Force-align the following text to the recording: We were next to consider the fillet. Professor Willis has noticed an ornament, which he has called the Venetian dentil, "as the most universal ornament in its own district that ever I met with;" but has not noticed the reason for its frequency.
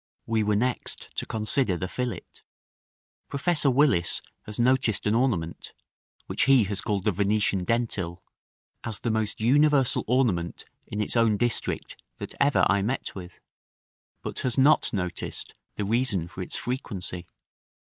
We 0.25 0.41
were 0.41 0.55
next 0.55 1.15
to 1.17 1.27
consider 1.27 1.77
the 1.77 1.87
fillet. 1.87 2.25
Professor 3.29 3.69
Willis 3.69 4.19
has 4.47 4.59
noticed 4.59 5.05
an 5.05 5.13
ornament, 5.13 5.75
which 6.25 6.45
he 6.45 6.63
has 6.63 6.81
called 6.81 7.05
the 7.05 7.11
Venetian 7.11 7.63
dentil, 7.65 8.23
"as 8.83 8.97
the 9.01 9.11
most 9.11 9.39
universal 9.39 10.03
ornament 10.07 10.65
in 10.87 11.01
its 11.01 11.15
own 11.15 11.37
district 11.37 12.01
that 12.17 12.33
ever 12.39 12.65
I 12.67 12.81
met 12.81 13.13
with;" 13.13 13.33
but 14.23 14.39
has 14.39 14.57
not 14.57 14.91
noticed 14.91 15.53
the 15.75 15.85
reason 15.85 16.27
for 16.27 16.41
its 16.41 16.57
frequency. 16.57 17.27